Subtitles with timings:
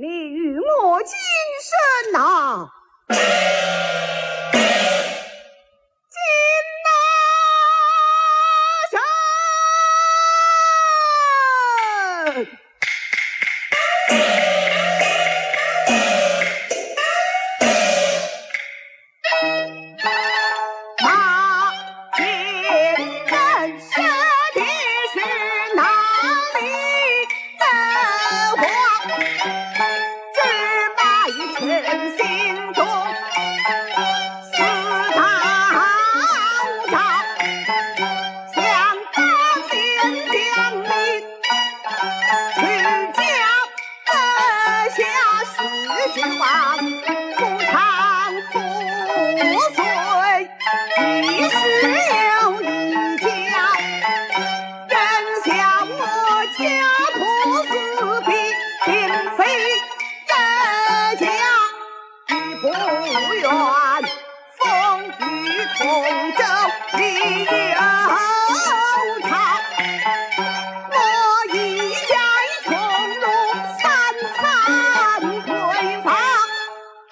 [0.00, 1.14] 你与我今
[1.60, 2.70] 生呐，
[31.90, 32.39] and see.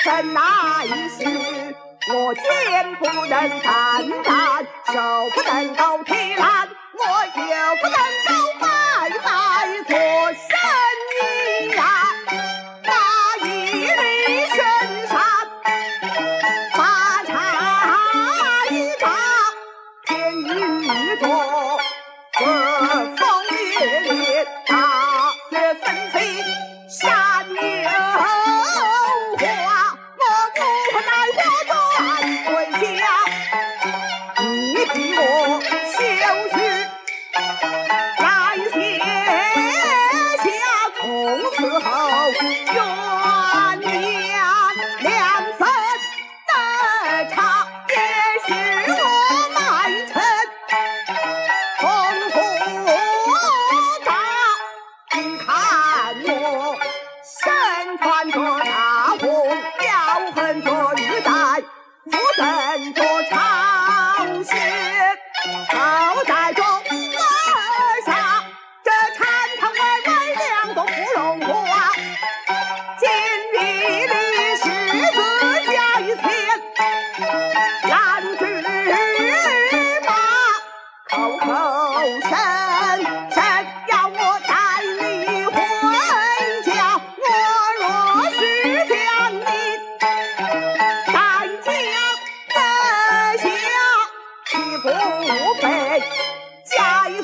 [0.08, 0.24] 真
[0.86, 1.18] 一事，
[2.10, 2.40] 我肩
[2.94, 4.94] 不能担担，手
[5.34, 7.02] 不能够提篮，我
[7.36, 8.28] 又不能够
[8.58, 8.64] 拜
[9.22, 9.28] 拜
[9.86, 9.92] 做
[10.32, 10.48] 神
[11.12, 11.20] 意
[11.76, 11.80] 呀，
[12.84, 12.90] 那
[13.46, 13.46] 一
[13.84, 14.56] 粒神
[15.08, 15.12] 砂
[16.74, 16.80] 把
[17.24, 17.28] 茶
[18.70, 19.06] 一倒，
[20.06, 20.08] 天
[20.40, 20.46] 一
[21.20, 21.77] 落。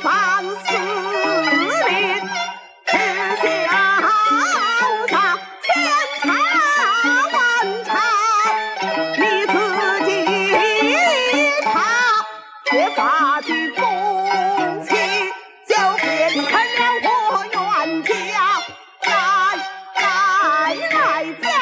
[0.03, 0.66] 三四
[1.88, 1.93] 里，
[2.84, 2.93] 只
[3.41, 3.44] 相
[5.06, 5.12] 差
[5.62, 5.66] 千
[6.21, 6.22] 差
[7.32, 7.34] 万
[7.84, 7.88] 差，
[9.16, 9.53] 你自
[10.05, 10.09] 己
[11.62, 11.65] 差
[12.65, 12.99] 缺乏
[13.41, 13.82] 的勇
[14.84, 14.91] 气，
[15.69, 17.06] 就变成了个
[18.03, 18.05] 家，
[19.94, 20.03] 来
[20.91, 20.94] 来
[21.41, 21.53] 来。